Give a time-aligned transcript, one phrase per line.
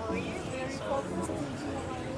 [0.00, 2.17] Oh, you very focused.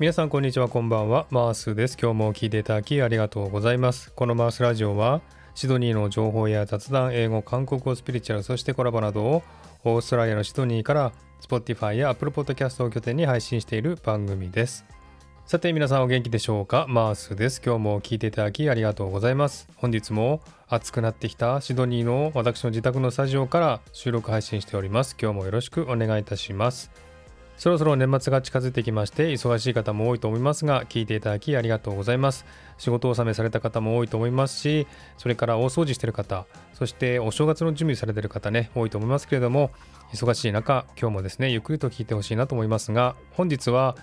[0.00, 1.28] 皆さんこんにちはこんばんは。
[1.30, 1.96] マースです。
[1.96, 4.12] 今日も聞いていただきありがとうございます。
[4.12, 5.20] このマースラジオは
[5.54, 9.44] シドニーの情報や雑談英語韓国語スピリチュアルそしてコラボなどを
[9.84, 14.84] オーストラリアのシドニーから Spotify や Apple Podcast を拠点に配信している番組です。
[15.46, 16.86] さて皆さんお元気でしょうか？
[16.88, 17.62] マースです。
[17.64, 19.68] 今日も聞いていただきありがとうございます。
[19.76, 25.14] 本日も暑くなってきたシドニーの私の自宅のスタジオから収録配信しております。
[25.22, 26.90] 今日もよろしくお願いいたします。
[27.56, 32.44] そろそろ年末が近づいてきまして忙しい方も多いと思いますが聞いていただきありがとうございます。
[32.78, 39.70] 仕事納めされた方も多いと思いますしそれから大掃除してる方そしてお正月の準備されてる方ね多いと思いますけれども
[40.12, 43.96] 忙しい中今日もですねゆっくりと聞いてほしいなと思いますが本日は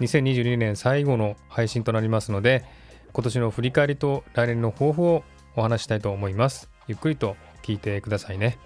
[0.00, 2.64] 2022年最後の配信となりますので
[3.12, 5.24] 今年の振り返りと来年の抱負を
[5.56, 6.70] お話したいと思います。
[6.86, 8.58] ゆっくりと聞いてくださいね。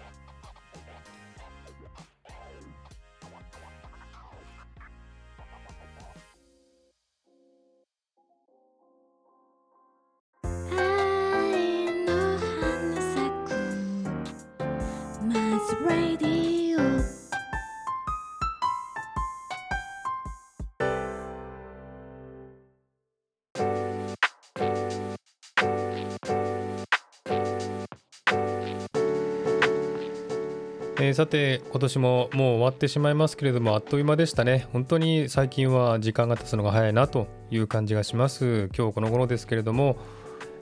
[31.02, 34.68] えーさて今年ももう終わってしまいますけれどもあっという間でしたね。
[34.72, 38.70] 本当に最近は時間が経つのが早いなという感じがします。
[38.72, 39.96] 今日この頃ですけれども、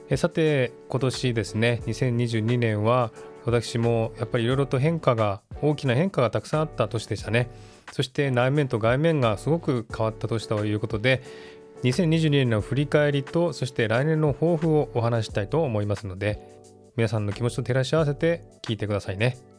[0.09, 3.13] えーさて今年ですね2022年は
[3.45, 7.51] 私もやっぱりいろいろと変化が大きな変化がたくさんあった年でしたね。
[7.93, 11.23] そして内面と外面がすごく変わった年ということで
[11.83, 16.41] 2022年の振り返りとそして来年の抱負をお話ししたいと思いますので
[16.97, 19.50] 皆さんの気持ちと照らし合わせて聞いてくださいね。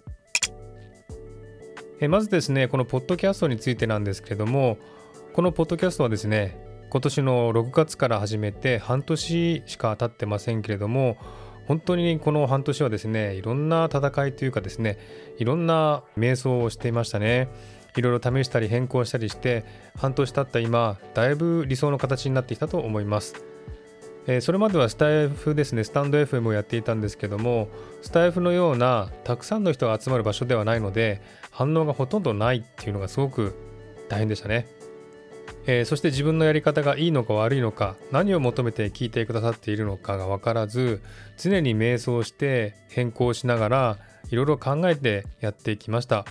[2.02, 4.80] えまずですねこのポッドキャストについてなんですけれども
[5.34, 11.18] このポッドキャストはですね今年の6月から始めて半年しか経ってませんけれども
[11.68, 14.98] 本当にこの半年はですねいろんな戦いというかですね
[15.38, 17.48] いろんな瞑想をしていましたね。
[17.98, 19.66] いろいろ試したり変更したりして
[19.98, 23.51] 半年経った今だいぶ理想の形になってきたと思います。
[24.28, 27.70] えーそれまではスタイフですね、スタンド FM をやっていたんですけども、
[28.02, 33.56] スタイフのようなたくさんの人が集まる場所ではないので、反応がほとんどないっていうのがすごく
[34.09, 34.68] 大変でしたね。
[35.68, 41.02] えーそして自分のやり方がいいのか悪いのか、何を求めて聞いてくださっているのかが分からず、
[41.38, 43.98] 常に瞑想して変更しながら、
[44.30, 46.26] いろいろ考えてやってきました。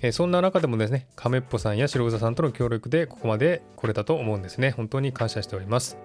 [0.00, 4.70] えーそんな中でもですね、亀っぽさんや白草さんとの協力でここまで来れたと思うんですね。
[4.70, 5.98] 本当に感謝しております。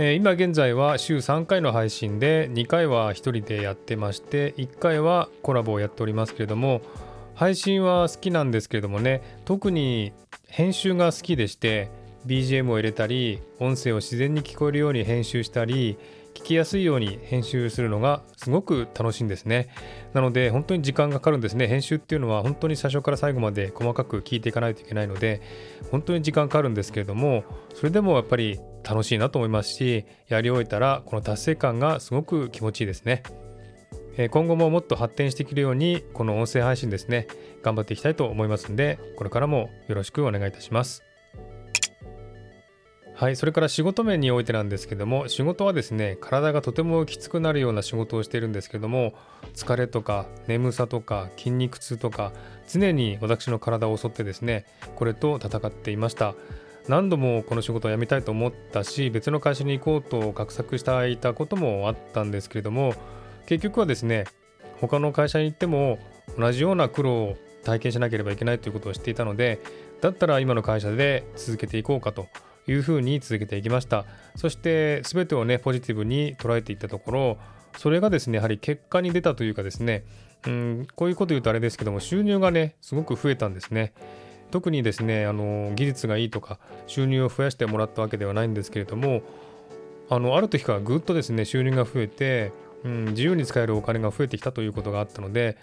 [0.00, 6.82] えー今現在は週3回の配信で2回は1人でやってまして1回はコラボをやっておりますけれども
[7.34, 10.12] 配信は好きなんですけれどもね特に
[10.46, 11.90] 編集が好きでして
[12.26, 15.98] BGM を入れたり音声を自然に聞こえるように編集したり
[16.32, 19.68] 聞きやすいように編集するのがすごく楽しいんですね。
[20.14, 21.66] なので本当に時間がかかるんですね。
[21.66, 25.42] 編集っていうのは本当に最初から最後まで細かく聞いていかないといけないので
[25.90, 27.42] 本当に時間かかるんですけれども
[27.74, 33.22] それでもやっぱり楽しいなと思いますしやり終えたらこの達成感がすごく気持ちいいですね。
[34.30, 37.28] 今後ももっと発展していけるようにこの音声配信ですね
[37.62, 41.04] 頑張っていきたいと思いますのでこれからもよろしくお願いいたします。
[43.14, 49.12] はいそれから仕事面においてなんですけども仕事はですね体がとてもきつくなるような仕事をしているんですけども
[49.54, 52.32] 疲れとか眠さとか筋肉痛とか
[52.68, 56.36] 常に私の体を襲ってですねこれと戦っていました。
[56.88, 62.94] 何度もこの仕事を辞めたいと思ったし別の会社に行こうと画策していたこともあったんですけれども
[63.46, 64.24] 結局はですね
[64.80, 65.98] 他の会社に行っても
[66.38, 69.60] 同じような苦労を体験しなければいけないということを知っていたので
[70.00, 72.28] だったら今の会社で続けていこうかと
[72.66, 74.04] いうふうに続けていきました。
[74.36, 77.38] そして全てをねポジティブに捉えていったところ
[77.76, 80.04] それがですねやはり結果に出たというかですね
[80.46, 83.92] うんこういうこと言うとあれですけども収入がねすごく増えたんですね。
[84.50, 89.22] 特にですねあの技術がいいとか収入を増やしてもらったわけではないんですけれども
[90.08, 92.52] あのある時からぐっとですね収入が増えて、
[92.84, 95.56] うん、自由に使えるお金が増えてきたということがあったので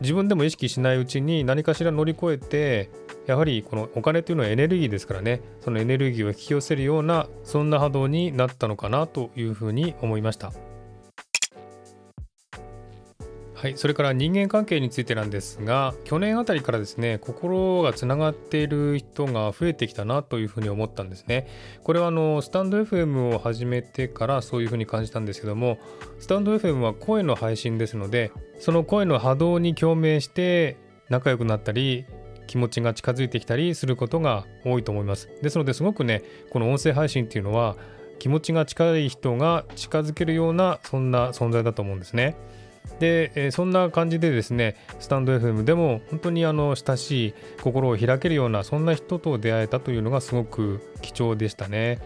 [0.00, 2.90] 自分でも意識しないうちに何かしら乗り越えて
[3.26, 10.52] やはりこのお金というのはエネルギーですからねそのエネルギーを引き寄せるようなそんな波動になったのかなというふうに思いました。
[13.56, 21.48] はいそれから人間関係についてなんですが去年あたりからですね心がつながっている人が増えてきたなというふうに思ったんですね。
[21.82, 25.78] これはあのスタンド FM を始めてからそういうふうに感じたんですけども
[26.18, 28.30] スタンド FM は声の配信ですので
[28.60, 30.76] その声の波動に共鳴して
[31.08, 32.04] 仲良くなったり
[32.46, 35.30] 気持ちが近づいてきたりすることが多いと思います。
[35.40, 37.76] ですのですごくねこの音声配信っていうのは
[38.18, 42.36] 気持ちが近い人が近づけるようなそんな存在だと思うんですね。
[42.98, 52.00] で、えそんな感じでですねスタンド FM でも本当にあの親しい心を開けるようなそんな人と出会えたというのがすごく貴重でしたね。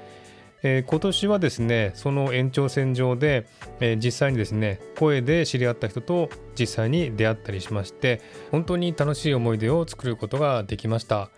[0.62, 3.46] えー今年はですねその延長線上で、
[3.80, 6.28] えー実際にですね声で知り合った人と
[6.58, 11.30] 実際に出会ったりしまして本当に楽しい思い出を作ることができました、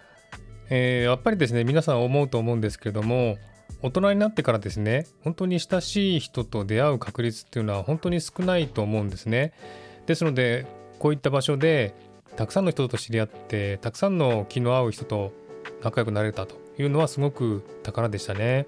[0.71, 3.37] えーやっぱりですね皆さん思うと思うんですけれども
[3.83, 9.53] 大人になってからですね本当に親しい人と出会う確率っていうのは本当に少ないと思うんですね。
[10.07, 10.67] ですので
[10.99, 11.95] こういった場所で
[12.37, 15.33] たくさんの人と知り合ってたくさんの気の合う人と
[15.83, 18.67] 仲良くなれたというのはすごく宝でしたね。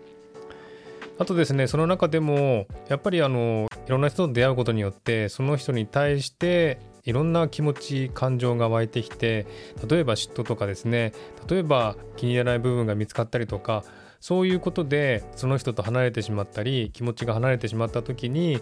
[1.17, 9.47] あとですねその中でもやっぱりあのいろんな人と出会うことによってその人に対していろんな気持ち感情が湧いてきて
[9.89, 11.13] 例えば嫉妬とかですね
[11.49, 13.85] 例えば気に入らない部分が見つかったりとか
[14.25, 18.59] そういうことでその人と離れてしまったり気持ちが離れてしまった時に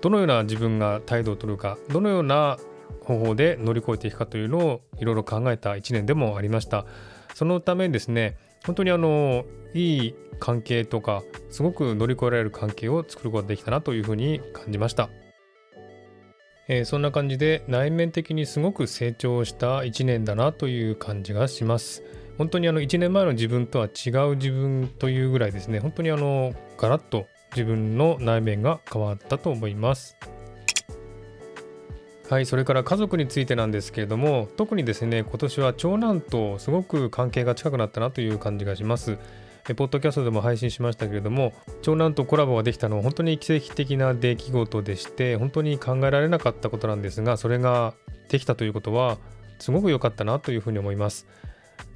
[0.00, 2.58] どのような自分が態度を取るかどのような
[3.04, 6.86] 方法で乗り越えていくかというのをいろいろ考えた1年でもありました。
[7.36, 9.44] そのためですね本当にあの
[9.74, 15.08] いい関係とかすごく乗り越えられる関係を作ることができたなというふうに感じました、
[16.66, 22.02] えーそんな感じで内面的にすごく成長した1年だなという感じがします。
[22.40, 25.78] 本当にあの1年前の自分とは違う自分というぐらいですね。
[25.78, 30.16] 本当にあのガラッと自分の内面が変わったと思います。
[32.30, 39.18] はいそれから家族についてなんですけれども特にですね今年は長男とすごく関係が近くなったなという感じがします。
[39.68, 41.52] えポッドキャストでも配信しましたけれども
[41.82, 47.92] 長男とコラボができたのは本当に奇跡的な出来事でして本当に考えられなかったことなんですがそれが
[48.30, 49.18] できたということは
[49.58, 51.26] すごく良かったなというふうに思います。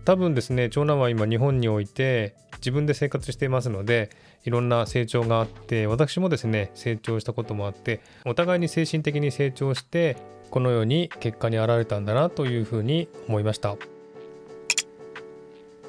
[0.05, 4.11] 多分ですね長男は今日本において自分で生活していますので
[4.45, 10.17] いろんな成長があって私もですね成長したこともあってお互いに精神的に成長して
[10.51, 13.77] このように結果に現れたんだなというふうに思いました。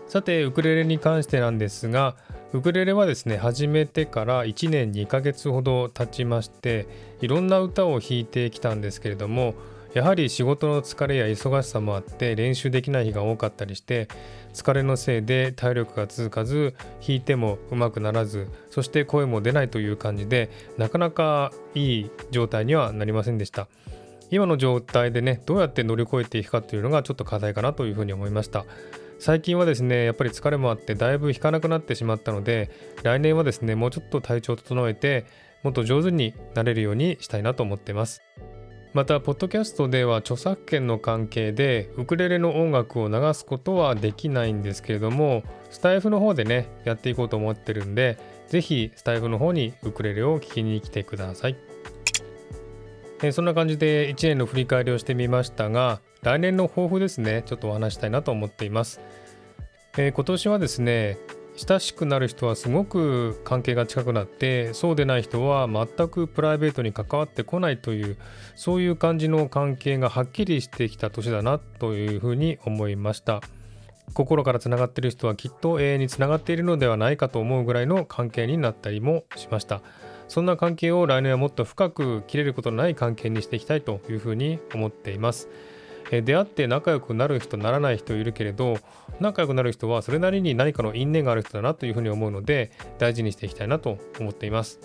[0.07, 2.15] さてウクレレに関してなんですが
[2.53, 6.88] ウクレレはですね始めてから1年2ヶ月ほど経ちまして
[7.19, 9.56] いろんな歌を弾いてきたんですけれども
[9.95, 14.09] やはり仕事の疲れや忙しさもあって練習できない日が多かったりして
[14.53, 23.69] 疲れのせいで体力が続かず弾いてもうまくならずそして声も出ないという感じでなかなかいい状態にはなりませんでした。
[24.31, 28.65] 今の状態でねどうやって乗り越えていくかというのがちょっと課題かなというふうに思いました。
[29.18, 32.69] 最近はですねやっぱり疲れもあってだいぶ弾かなくなってしまったので
[33.03, 35.25] 来年はですねもうちょっと体調を整えて
[35.63, 38.21] もっと上手になれるようにしたいなと思っています。
[38.95, 48.17] またポッドキャストでは著作権の関係でウクレレの音楽を流すことはできないんですけれどもスタイフの方でねやっていこうと思ってるんで
[48.48, 51.58] ぜひスタイフの方にウクレレを聴きに来てください。
[53.22, 59.01] えーそんな感じで1年の振り返りをしてみましたが来年の抱負ですねちょっとお話したいなと思っています、
[59.98, 61.17] えー今年はですね
[61.57, 68.17] 親しくなる人はすごく関係が近くなってそうでない人は全くプライベートに関わってこないという
[68.55, 73.41] そういう感じの関係がはっきりしてきた年だなというふうに思いました。
[74.13, 79.81] 心からつながっている人はきっと永遠につながっているのではないかと思うぐらいの関係になったりもしました。
[80.27, 85.50] そんな関係を来年はもっと深く切れることのない関係にしていきたいというふうに思っています。
[86.12, 88.77] え出会って仲良くなる人ならない人いるけれど
[89.19, 94.79] 仲良くなる人はそれなりに何かの因縁がある人だなというふうに思うので大事にしていきたいなと思っています。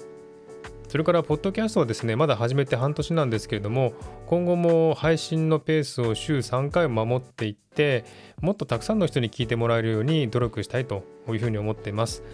[0.88, 3.92] それからポッドキャストはですねまだ始めて半年なんですけれども
[4.26, 8.04] 今後も配信のペースを週3回守っていって
[8.40, 12.24] もっとたくさんの人に聞いてもらえるように努力したいというふうに思っています。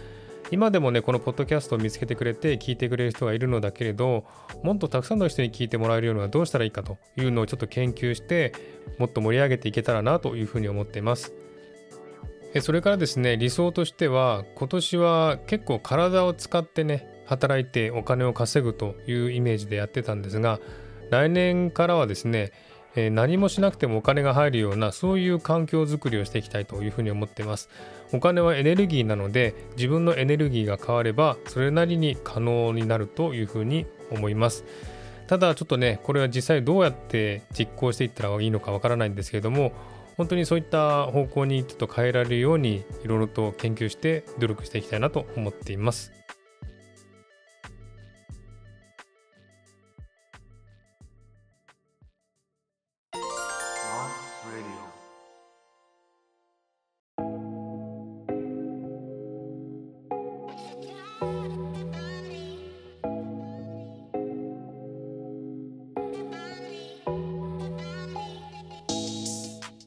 [0.51, 4.25] 今でもねこのポッドキャストを見つけてくれて聞いてくれる人がいるのだけれど
[4.63, 8.53] もっとたくさんの人に聞いてもらえるようにはどうしたらいいかというのをちょっと研究して
[8.97, 11.33] もっと盛り上げていけたらなというふうに思っています。
[12.61, 20.59] それからですね理想としては今年は結構体を使ってね働いてお金を稼ぐというイメージでやってたんですが
[21.11, 22.51] 来年からはですね
[22.97, 27.69] えー何もしなくてもお金が入るようなそういう環境づくりをしていきたいというふうに思っています。
[28.11, 34.65] お金はエネルギーなので自分のエネルギーが変わればそれなりに可能になるというふうに思います。
[35.27, 39.73] ただちょっとねこれは実際どうやって実行していったらいいのかわからないんですけれども
[40.15, 46.11] 本当にそういった方向にちょっと変えられるようにいろいろと研究して努力していきたいなと思っています。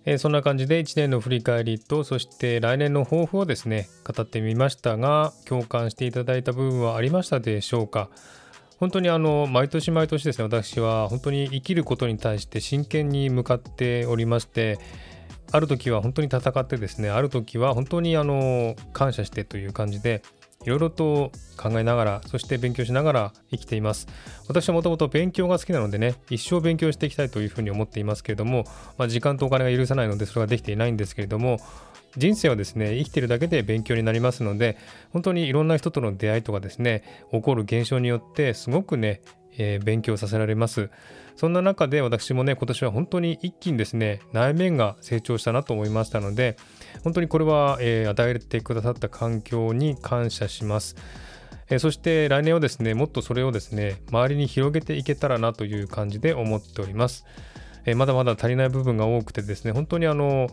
[0.07, 8.09] えーそんな感じで1年の振り返りとそして来年の抱負をですね語ってみましたが共感していただいた部分はありましたでしょうか？
[8.79, 14.79] 本当にあの毎年毎年ですね私は本当に生きることに対して真剣に向かっておりまして
[15.53, 20.23] ある時は本当に戦ってですねある時は本当にあの感謝してという感じで
[20.63, 24.07] いろいろと考えながらそして勉強しながら生きています。
[24.47, 28.65] 私はもともと勉強が好きなのでね一生勉強していきたいというふうに思っていますけれども、
[28.99, 31.61] まあ、時間とお金が許さないのでそれができていないんですけれども
[32.19, 34.77] 人生はですね生きてるだけで勉強になりますので
[35.13, 39.23] 本当にいろんな人との出会いとかですね起こる現象によってすごくね、
[39.57, 40.91] えー勉強させられます。
[41.37, 46.59] そんな中で私もね今年は本当に一気にですね内面が成長したなと思いましたので
[47.05, 50.97] 本当にこれは、えー与えてくださった環境に感謝します、
[51.69, 57.25] えーそして来年はですねもっとそれをですね周りに広げていけたらなという感じで思っております、
[57.85, 60.49] えーまだまだ足りない部分が多くてですね本当にあの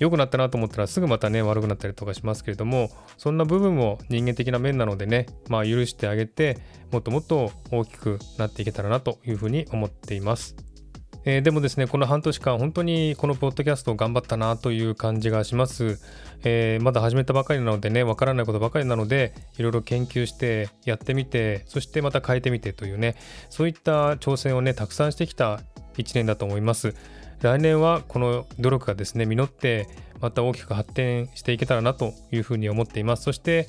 [0.00, 6.58] 良くなったなと思ったらすぐまたね悪くなったりとかしますけれどもそんな部分も人間的な面なのでねまあ許してあげて
[6.90, 10.73] もっともっと大きくなっていけたらなというふうに思っています。
[11.26, 16.00] えーでもですねこの半年間本当にこのポッドキャストを頑張ったなという感じがします、
[16.44, 23.16] えーまだ始めたばかりなのでねわからないことばかりなのでいろいろ研究してやってみてそしてまた変えてみてというね
[23.48, 25.60] そういった挑戦をねたくさんしてきた
[25.96, 26.94] 1年だと思います。
[27.40, 29.88] 来年はこの努力がですね実って
[30.20, 33.24] また大きく発展していけたらなというふうに思っています。
[33.24, 33.68] そして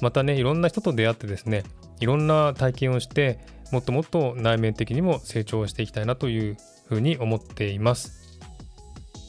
[0.00, 1.64] またねいろんな人と出会ってですね
[2.00, 3.38] いろんな体験をして
[3.72, 6.56] もっともっと内面的にも成長していきたいなという
[6.88, 8.38] ふうに思っています、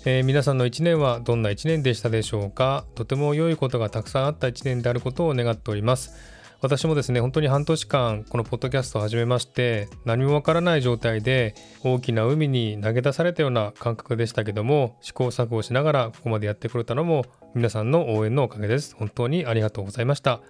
[0.06, 2.86] えー皆さんの1年はどんな1年でしたでしょうか？
[2.96, 6.12] とても良いことがたくさんあった1年であることを願っております。
[6.60, 18.96] 私もですね本当に半年間このポッドキャストを始めまして何もわからない状態で大きな海に投げ出されたような感覚でしたけども試行錯誤しながらここまでやってくれたのも皆さんの応援のおかげです。
[18.96, 20.42] 本当にありがとうございました。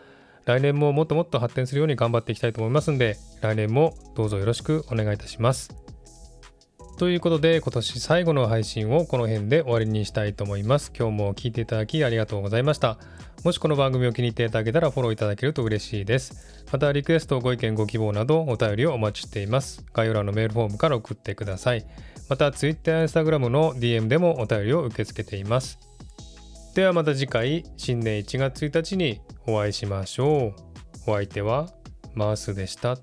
[0.45, 5.86] 来年ももっともっと発展するように頑張っていきたいと思いますんで来年もどうぞよろしくお願いいたします。
[6.97, 10.91] ということで今年最後の配信をこの辺で終わりにしたいと思います。
[10.97, 12.97] 今日も聞いていただきありがとうございました。
[13.43, 16.65] もしこの番組を気に入っていただけたらフォローいただけると嬉しいです。
[16.71, 19.85] またリクエストご意見ご希望などお便りをお待ちしています。
[19.93, 21.85] 概要欄のメールフォームから送ってください。
[22.29, 25.77] また Twitter や Instagram の DM でもお便りを受け付けています。
[26.73, 31.11] ではまた次回新年1月1日にお会いしましょう。
[31.11, 31.69] お相手は
[32.15, 32.97] マースでした。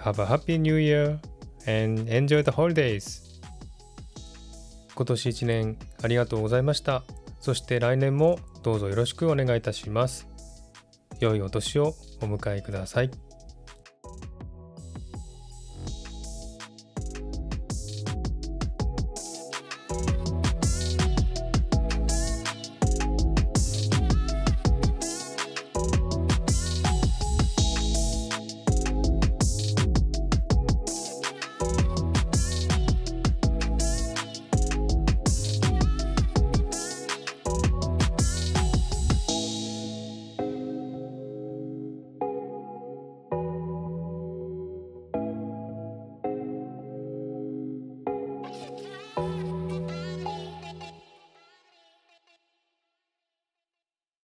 [0.00, 1.33] Have a happy new year!
[1.66, 3.22] And enjoy the holidays.
[4.94, 7.02] 今年1年ありがとうございました。
[7.40, 10.26] そして来年もどうぞよろしくお願いいたします。
[11.20, 13.23] 良いお年をお迎えください。